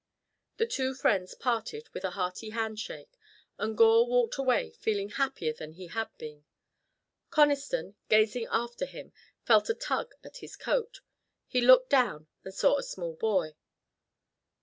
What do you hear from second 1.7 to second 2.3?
with a